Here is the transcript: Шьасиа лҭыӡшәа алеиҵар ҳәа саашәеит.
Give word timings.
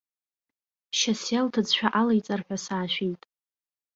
Шьасиа 0.97 1.41
лҭыӡшәа 1.47 1.87
алеиҵар 1.99 2.41
ҳәа 2.45 2.57
саашәеит. 2.63 3.21